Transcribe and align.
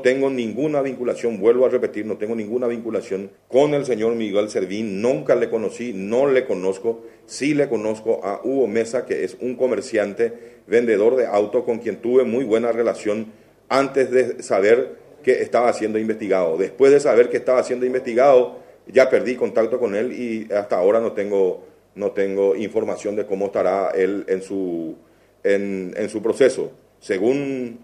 tengo 0.00 0.30
ninguna 0.30 0.82
vinculación, 0.82 1.40
vuelvo 1.40 1.66
a 1.66 1.68
repetir, 1.68 2.06
no 2.06 2.18
tengo 2.18 2.34
ninguna 2.34 2.66
vinculación 2.66 3.30
con 3.48 3.74
el 3.74 3.86
señor 3.86 4.14
Miguel 4.14 4.50
Servín, 4.50 5.00
nunca 5.00 5.34
le 5.34 5.48
conocí, 5.48 5.92
no 5.94 6.26
le 6.26 6.44
conozco, 6.44 7.04
sí 7.26 7.54
le 7.54 7.68
conozco 7.68 8.20
a 8.24 8.40
Hugo 8.42 8.66
Mesa, 8.66 9.06
que 9.06 9.24
es 9.24 9.36
un 9.40 9.56
comerciante, 9.56 10.60
vendedor 10.66 11.16
de 11.16 11.26
autos 11.26 11.64
con 11.64 11.78
quien 11.78 11.96
tuve 11.96 12.24
muy 12.24 12.44
buena 12.44 12.72
relación 12.72 13.32
antes 13.68 14.10
de 14.10 14.42
saber 14.42 14.98
que 15.22 15.42
estaba 15.42 15.72
siendo 15.72 15.98
investigado. 15.98 16.56
Después 16.56 16.92
de 16.92 17.00
saber 17.00 17.28
que 17.28 17.36
estaba 17.36 17.62
siendo 17.62 17.86
investigado, 17.86 18.58
ya 18.86 19.10
perdí 19.10 19.36
contacto 19.36 19.78
con 19.78 19.94
él 19.94 20.12
y 20.12 20.52
hasta 20.52 20.76
ahora 20.76 21.00
no 21.00 21.12
tengo, 21.12 21.64
no 21.94 22.12
tengo 22.12 22.56
información 22.56 23.16
de 23.16 23.26
cómo 23.26 23.46
estará 23.46 23.90
él 23.90 24.24
en 24.28 24.42
su, 24.42 24.96
en, 25.44 25.94
en 25.96 26.08
su 26.08 26.22
proceso. 26.22 26.72
Según 27.00 27.80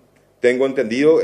tengo 0.47 0.65
entendido, 0.65 1.21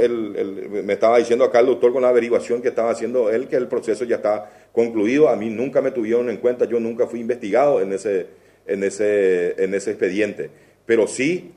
me 0.68 0.94
estaba 0.94 1.16
diciendo 1.16 1.44
acá 1.44 1.60
el 1.60 1.66
doctor 1.66 1.92
con 1.92 2.02
la 2.02 2.08
averiguación 2.08 2.60
que 2.60 2.70
estaba 2.70 2.90
haciendo 2.90 3.30
él 3.30 3.46
que 3.46 3.54
el 3.54 3.68
proceso 3.68 4.04
ya 4.04 4.16
está 4.16 4.50
concluido. 4.72 5.28
A 5.28 5.36
mí 5.36 5.48
nunca 5.48 5.80
me 5.80 5.92
tuvieron 5.92 6.28
en 6.28 6.38
cuenta, 6.38 6.64
yo 6.64 6.80
nunca 6.80 7.06
fui 7.06 7.20
investigado 7.20 7.80
en 7.80 7.92
ese, 7.92 8.26
en 8.66 8.82
ese, 8.82 9.54
en 9.62 9.74
ese 9.74 9.92
expediente. 9.92 10.50
Pero 10.86 11.06
sí, 11.06 11.52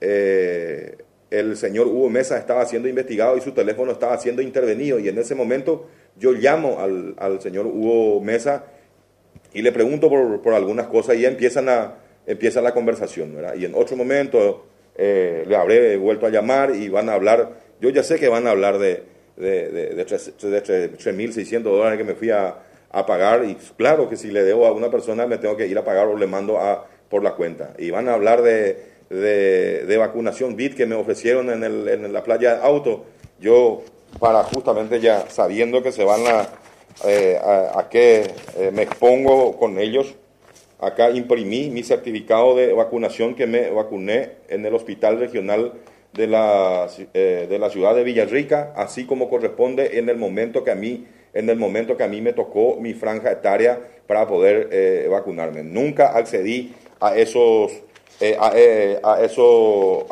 eh, 0.00 0.96
el 1.30 1.56
señor 1.56 1.86
Hugo 1.86 2.10
Mesa 2.10 2.36
estaba 2.36 2.66
siendo 2.66 2.88
investigado 2.88 3.36
y 3.36 3.42
su 3.42 3.52
teléfono 3.52 3.92
estaba 3.92 4.18
siendo 4.18 4.42
intervenido. 4.42 4.98
Y 4.98 5.08
en 5.08 5.16
ese 5.16 5.36
momento 5.36 5.86
yo 6.18 6.32
llamo 6.32 6.80
al, 6.80 7.14
al 7.16 7.40
señor 7.40 7.66
Hugo 7.66 8.20
Mesa 8.22 8.64
y 9.52 9.62
le 9.62 9.70
pregunto 9.70 10.08
por, 10.08 10.42
por 10.42 10.52
algunas 10.52 10.88
cosas 10.88 11.14
y 11.14 11.20
ya 11.20 11.28
empiezan 11.28 11.68
a, 11.68 11.94
empieza 12.26 12.60
la 12.60 12.74
conversación. 12.74 13.36
Y 13.56 13.66
en 13.66 13.76
otro 13.76 13.96
momento 13.96 14.66
eh, 14.96 15.44
le 15.46 15.56
habré 15.56 15.96
vuelto 15.96 16.26
a 16.26 16.30
llamar 16.30 16.74
y 16.74 16.88
van 16.88 17.08
a 17.08 17.14
hablar, 17.14 17.50
yo 17.80 17.90
ya 17.90 18.02
sé 18.02 18.18
que 18.18 18.28
van 18.28 18.46
a 18.46 18.50
hablar 18.50 18.78
de, 18.78 19.02
de, 19.36 19.68
de, 19.70 19.94
de 19.94 20.06
3.600 20.06 21.62
dólares 21.62 21.98
que 21.98 22.04
me 22.04 22.14
fui 22.14 22.30
a, 22.30 22.56
a, 22.90 23.06
pagar 23.06 23.44
y 23.44 23.56
claro 23.76 24.08
que 24.08 24.16
si 24.16 24.30
le 24.30 24.44
debo 24.44 24.66
a 24.66 24.72
una 24.72 24.90
persona 24.90 25.26
me 25.26 25.38
tengo 25.38 25.56
que 25.56 25.66
ir 25.66 25.76
a 25.76 25.84
pagar 25.84 26.06
o 26.06 26.16
le 26.16 26.26
mando 26.26 26.58
a, 26.58 26.86
por 27.08 27.22
la 27.22 27.34
cuenta. 27.34 27.74
Y 27.78 27.90
van 27.90 28.08
a 28.08 28.14
hablar 28.14 28.42
de, 28.42 28.94
de, 29.10 29.96
vacunación 29.98 30.56
BIT 30.56 30.76
que 30.76 30.86
me 30.86 30.94
ofrecieron 30.94 31.50
en, 31.50 31.64
el, 31.64 31.88
en 31.88 32.12
la 32.12 32.22
playa 32.22 32.56
de 32.56 32.62
auto. 32.64 33.04
Yo, 33.40 33.82
para 34.20 34.44
justamente 34.44 35.00
ya 35.00 35.28
sabiendo 35.28 35.82
que 35.82 35.92
se 35.92 36.04
van 36.04 36.26
a, 36.26 36.48
eh, 37.06 37.38
a, 37.42 37.80
a, 37.80 37.88
que 37.88 38.32
eh, 38.56 38.70
me 38.72 38.82
expongo 38.82 39.56
con 39.58 39.78
ellos, 39.78 40.14
Acá 40.78 41.10
imprimí 41.10 41.70
mi 41.70 41.82
certificado 41.82 42.56
de 42.56 42.72
vacunación 42.72 43.34
que 43.34 43.46
me 43.46 43.70
vacuné 43.70 44.32
en 44.48 44.66
el 44.66 44.74
Hospital 44.74 45.18
Regional 45.18 45.72
de 46.12 46.26
la, 46.26 46.88
eh, 47.12 47.46
de 47.48 47.58
la 47.58 47.70
ciudad 47.70 47.94
de 47.94 48.04
Villarrica, 48.04 48.72
así 48.76 49.04
como 49.04 49.28
corresponde 49.28 49.98
en 49.98 50.08
el 50.08 50.16
momento 50.16 50.62
que 50.62 50.70
a 50.70 50.74
mí, 50.74 51.06
en 51.32 51.50
el 51.50 51.56
momento 51.56 51.96
que 51.96 52.04
a 52.04 52.08
mí 52.08 52.20
me 52.20 52.32
tocó 52.32 52.76
mi 52.80 52.94
franja 52.94 53.32
etaria 53.32 53.80
para 54.06 54.26
poder 54.26 54.68
eh, 54.72 55.08
vacunarme. 55.10 55.62
Nunca 55.62 56.16
accedí 56.16 56.72
a 57.00 57.16
esos, 57.16 57.72
eh, 58.20 58.36
a, 59.02 59.20
eso, 59.22 60.06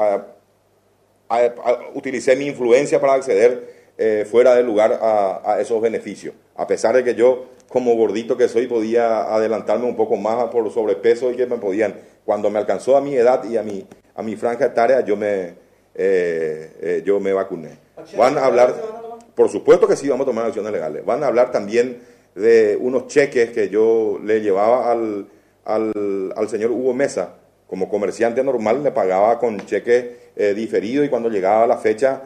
utilicé 1.95 2.37
mi 2.37 2.47
influencia 2.47 3.01
para 3.01 3.15
acceder 3.15 3.83
fuera 4.27 4.57
del 4.57 4.67
lugar 4.67 4.99
a 5.01 5.59
esos 5.61 5.81
beneficios, 5.81 6.35
a 6.57 6.67
pesar 6.67 6.97
de 6.97 7.05
que 7.05 7.15
yo 7.15 7.47
como 7.73 7.95
gordito 7.97 8.37
que 8.37 8.49
soy, 8.49 8.67
podía 8.67 9.35
adelantarme 9.35 9.87
un 9.87 9.97
poco 9.97 10.17
más 10.17 10.45
por 10.51 10.71
sobrepeso 10.71 11.33
y 11.33 11.37
que 11.37 11.47
me 11.47 11.57
podían. 11.57 11.95
Cuando 12.25 12.51
me 12.51 12.59
alcanzó 12.59 12.97
a 12.97 13.01
mi 13.01 13.17
edad 13.17 13.43
y 13.45 13.57
a 13.57 13.63
mi, 13.63 13.87
a 14.15 14.23
mi 14.23 14.37
franja 14.37 14.67
etaria, 14.67 15.01
yo 15.01 15.17
me, 15.17 15.55
eh, 15.95 16.77
eh, 16.81 17.03
yo 17.05 17.19
me 17.19 17.33
vacuné. 17.33 17.71
Van 18.17 18.37
a 18.37 18.45
hablar, 18.45 18.75
por 19.35 19.49
supuesto 19.49 19.89
que 19.89 19.97
sí, 19.97 20.07
vamos 20.09 20.25
a 20.25 20.31
tomar 20.31 20.47
acciones 20.47 20.71
legales. 20.71 21.05
Van 21.05 21.25
a 21.25 21.29
hablar 21.29 21.51
también 21.51 22.01
de 22.35 22.77
unos 22.79 23.07
cheques 23.07 23.51
que 23.51 23.71
yo 23.71 24.21
le 24.23 24.43
llevaba 24.43 24.93
al, 24.93 25.27
al, 25.65 26.35
al 26.37 26.49
señor 26.51 26.73
Hugo 26.73 26.93
Mesa. 26.93 27.37
Como 27.67 27.89
comerciante 27.89 28.45
normal, 28.45 28.83
le 28.83 28.93
pagaba 28.93 29.39
con 29.39 29.59
cheque 29.65 30.31
eh, 30.37 30.53
diferido 30.53 31.03
y 31.05 31.09
cuando 31.09 31.31
llegaba 31.31 31.67
la 31.67 31.79
fecha 31.79 32.23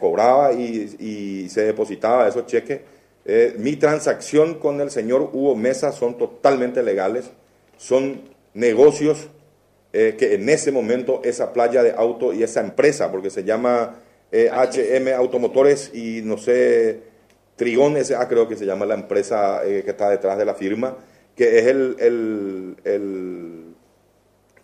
cobraba 0.00 0.52
y, 0.52 0.96
y 0.98 1.48
se 1.50 1.62
depositaba 1.62 2.26
esos 2.26 2.46
cheques 2.46 2.80
eh, 3.24 3.54
mi 3.58 3.76
transacción 3.76 4.54
con 4.54 4.80
el 4.80 4.90
señor 4.90 5.30
Hugo 5.32 5.54
Mesa 5.54 5.92
son 5.92 6.16
totalmente 6.16 6.82
legales, 6.82 7.30
son 7.76 8.22
negocios 8.54 9.28
eh, 9.92 10.16
que 10.18 10.34
en 10.34 10.48
ese 10.48 10.72
momento 10.72 11.20
esa 11.24 11.52
playa 11.52 11.82
de 11.82 11.92
auto 11.92 12.32
y 12.32 12.42
esa 12.42 12.60
empresa, 12.60 13.10
porque 13.10 13.30
se 13.30 13.44
llama 13.44 13.96
HM 14.32 15.08
eh, 15.08 15.14
Automotores 15.14 15.90
y 15.92 16.22
no 16.22 16.38
sé, 16.38 17.00
Trigón 17.56 18.02
SA 18.02 18.26
creo 18.26 18.48
que 18.48 18.56
se 18.56 18.64
llama 18.64 18.86
la 18.86 18.94
empresa 18.94 19.60
que 19.64 19.84
está 19.86 20.08
detrás 20.08 20.38
de 20.38 20.46
la 20.46 20.54
firma, 20.54 20.96
que 21.36 21.58
es 21.58 21.66
el, 21.66 22.76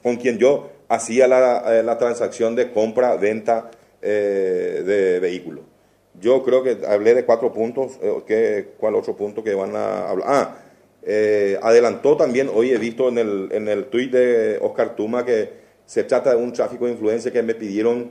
con 0.02 0.16
quien 0.16 0.38
yo 0.38 0.70
hacía 0.88 1.28
la, 1.28 1.82
la 1.82 1.98
transacción 1.98 2.54
de 2.54 2.72
compra-venta 2.72 3.70
de 4.00 5.18
vehículos. 5.20 5.75
Yo 6.20 6.42
creo 6.42 6.62
que 6.62 6.78
hablé 6.86 7.14
de 7.14 7.24
cuatro 7.24 7.52
puntos. 7.52 7.98
Eh, 8.02 8.68
¿Cuál 8.78 8.94
otro 8.94 9.16
punto 9.16 9.42
que 9.44 9.54
van 9.54 9.74
a 9.76 10.08
hablar? 10.08 10.26
Ah, 10.28 10.58
eh, 11.02 11.58
adelantó 11.62 12.16
también, 12.16 12.50
hoy 12.52 12.70
he 12.70 12.78
visto 12.78 13.08
en 13.08 13.18
el, 13.18 13.48
en 13.52 13.68
el 13.68 13.86
tuit 13.86 14.10
de 14.10 14.58
Oscar 14.60 14.96
Tuma 14.96 15.24
que 15.24 15.50
se 15.84 16.02
trata 16.02 16.30
de 16.30 16.36
un 16.36 16.52
tráfico 16.52 16.86
de 16.86 16.92
influencia 16.92 17.32
que 17.32 17.42
me 17.42 17.54
pidieron 17.54 18.10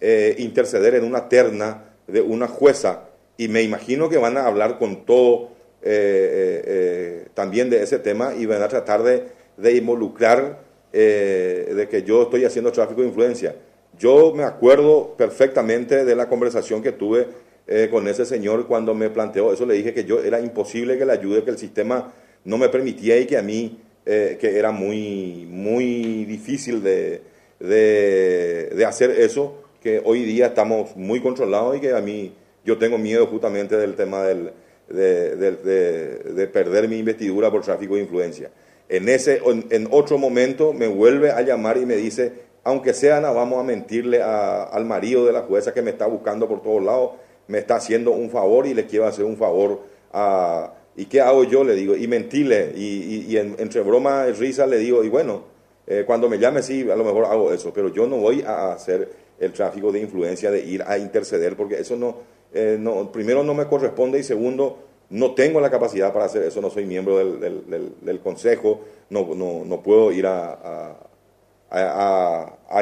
eh, 0.00 0.34
interceder 0.38 0.96
en 0.96 1.04
una 1.04 1.28
terna 1.28 1.94
de 2.08 2.20
una 2.20 2.48
jueza 2.48 3.04
y 3.36 3.46
me 3.46 3.62
imagino 3.62 4.08
que 4.08 4.18
van 4.18 4.36
a 4.36 4.46
hablar 4.46 4.78
con 4.78 5.04
todo 5.04 5.52
también 7.34 7.68
de 7.68 7.82
ese 7.82 7.98
tema 7.98 8.34
y 8.34 8.46
van 8.46 8.62
a 8.62 8.68
tratar 8.68 9.02
de, 9.02 9.24
de 9.56 9.76
involucrar 9.76 10.60
de 10.92 11.88
que 11.90 12.04
yo 12.04 12.22
estoy 12.22 12.44
haciendo 12.44 12.70
tráfico 12.70 13.00
de 13.00 13.08
influencia. 13.08 13.56
Yo 13.98 14.32
me 14.34 14.44
acuerdo 14.44 15.14
perfectamente 15.16 16.04
de 16.04 16.16
la 16.16 16.28
conversación 16.28 16.82
que 16.82 16.92
tuve 16.92 17.26
eh, 17.66 17.88
con 17.90 18.08
ese 18.08 18.24
señor 18.24 18.66
cuando 18.66 18.94
me 18.94 19.10
planteó 19.10 19.52
eso, 19.52 19.64
le 19.66 19.74
dije 19.74 19.94
que 19.94 20.04
yo 20.04 20.22
era 20.22 20.40
imposible 20.40 20.98
que 20.98 21.04
le 21.04 21.12
ayude, 21.12 21.44
que 21.44 21.50
el 21.50 21.58
sistema 21.58 22.12
no 22.44 22.58
me 22.58 22.68
permitía 22.68 23.18
y 23.18 23.26
que 23.26 23.36
a 23.36 23.42
mí, 23.42 23.78
eh, 24.04 24.36
que 24.40 24.58
era 24.58 24.72
muy, 24.72 25.46
muy 25.48 26.24
difícil 26.24 26.82
de, 26.82 27.22
de, 27.60 28.84
hacer 28.84 29.10
eso, 29.12 29.62
que 29.80 30.02
hoy 30.04 30.24
día 30.24 30.46
estamos 30.46 30.96
muy 30.96 31.20
controlados 31.20 31.76
y 31.76 31.80
que 31.80 31.92
a 31.92 32.00
mí 32.00 32.32
yo 32.64 32.78
tengo 32.78 32.98
miedo 32.98 33.26
justamente 33.26 33.76
del 33.76 33.94
tema 33.94 34.24
del, 34.24 34.52
de, 34.88 35.36
de, 35.36 36.46
perder 36.48 36.88
mi 36.88 36.98
investidura 36.98 37.50
por 37.50 37.62
tráfico 37.62 37.94
de 37.94 38.02
influencia. 38.02 38.50
En, 38.88 39.08
ese, 39.08 39.40
en 39.70 39.88
otro 39.90 40.18
momento 40.18 40.72
me 40.72 40.88
vuelve 40.88 41.30
a 41.30 41.42
llamar 41.42 41.78
y 41.78 41.86
me 41.86 41.96
dice, 41.96 42.32
aunque 42.64 42.94
sea, 42.94 43.20
no 43.20 43.34
vamos 43.34 43.58
a 43.58 43.62
mentirle 43.62 44.22
al 44.22 44.84
marido 44.84 45.26
de 45.26 45.32
la 45.32 45.42
jueza 45.42 45.74
que 45.74 45.82
me 45.82 45.90
está 45.90 46.06
buscando 46.06 46.48
por 46.48 46.62
todos 46.62 46.82
lados, 46.82 47.12
me 47.48 47.58
está 47.58 47.76
haciendo 47.76 48.12
un 48.12 48.30
favor 48.30 48.66
y 48.66 48.74
le 48.74 48.86
quiero 48.86 49.06
hacer 49.06 49.24
un 49.24 49.36
favor 49.36 49.80
a... 50.12 50.74
¿Y 50.94 51.06
qué 51.06 51.22
hago 51.22 51.44
yo? 51.44 51.64
Le 51.64 51.74
digo, 51.74 51.96
y 51.96 52.06
mentirle, 52.06 52.72
y, 52.76 53.34
entre 53.36 53.80
broma 53.80 54.26
y 54.28 54.32
risa 54.32 54.66
le 54.66 54.76
digo, 54.76 55.02
y 55.02 55.08
bueno, 55.08 55.44
eh, 55.86 56.04
cuando 56.06 56.28
me 56.28 56.38
llame 56.38 56.62
sí, 56.62 56.88
a 56.90 56.96
lo 56.96 57.02
mejor 57.02 57.24
hago 57.24 57.50
eso, 57.50 57.72
pero 57.72 57.88
yo 57.88 58.06
no 58.06 58.18
voy 58.18 58.42
a 58.42 58.72
hacer 58.72 59.10
el 59.40 59.52
tráfico 59.54 59.90
de 59.90 60.00
influencia 60.00 60.50
de 60.50 60.62
ir 60.62 60.82
a 60.86 60.98
interceder, 60.98 61.56
porque 61.56 61.80
eso 61.80 61.96
no, 61.96 62.16
eh, 62.52 62.76
no 62.78 63.10
primero 63.10 63.42
no 63.42 63.54
me 63.54 63.66
corresponde 63.66 64.18
y 64.18 64.22
segundo, 64.22 64.80
no 65.08 65.34
tengo 65.34 65.62
la 65.62 65.70
capacidad 65.70 66.12
para 66.12 66.26
hacer 66.26 66.42
eso, 66.42 66.60
no 66.60 66.68
soy 66.68 66.84
miembro 66.84 67.16
del, 67.16 68.20
consejo, 68.22 68.82
no, 69.08 69.34
no, 69.34 69.64
no, 69.64 69.82
puedo 69.82 70.12
ir 70.12 70.26
a 70.26 70.52
a, 70.52 70.96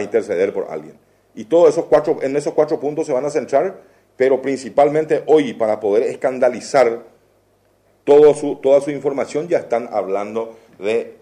interceder 0.00 0.52
por 0.52 0.66
alguien. 0.70 0.98
Y 1.34 1.44
todos 1.44 1.70
esos 1.70 1.84
cuatro, 1.86 2.18
en 2.22 2.36
esos 2.36 2.54
cuatro 2.54 2.80
puntos 2.80 3.06
se 3.06 3.12
van 3.12 3.24
a 3.24 3.30
centrar, 3.30 3.80
pero 4.16 4.42
principalmente 4.42 5.22
hoy 5.26 5.54
para 5.54 5.80
poder 5.80 6.02
escandalizar 6.04 7.04
todo 8.04 8.34
su, 8.34 8.56
toda 8.56 8.80
su 8.80 8.90
información 8.90 9.48
ya 9.48 9.58
están 9.58 9.88
hablando 9.92 10.56
de 10.78 11.16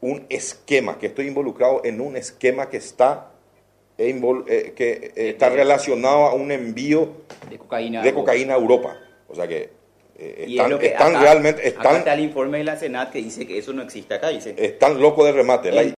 un 0.00 0.26
esquema, 0.28 0.98
que 0.98 1.06
estoy 1.06 1.28
involucrado 1.28 1.82
en 1.84 2.00
un 2.00 2.16
esquema 2.16 2.68
que 2.68 2.78
está, 2.78 3.30
eh, 3.98 4.72
que 4.74 5.12
eh, 5.14 5.28
está 5.30 5.50
relacionado 5.50 6.24
a 6.24 6.34
un 6.34 6.50
envío 6.50 7.08
de 7.48 7.58
cocaína, 7.58 8.02
de 8.02 8.12
cocaína 8.12 8.54
a 8.54 8.56
Europa. 8.56 8.98
O 9.28 9.34
sea 9.34 9.46
que 9.46 9.70
eh, 10.18 10.46
están, 10.48 10.72
están 10.80 11.20
realmente... 11.20 11.66
Están, 11.66 12.06
el 12.06 12.20
informe 12.20 12.58
de 12.58 12.64
la 12.64 12.76
Senat 12.76 13.10
que 13.12 13.18
dice 13.18 13.46
que 13.46 13.58
eso 13.58 13.72
no 13.72 13.82
existe 13.82 14.14
acá. 14.14 14.28
Dice. 14.28 14.54
Están 14.58 15.00
locos 15.00 15.24
de 15.24 15.32
remate. 15.32 15.70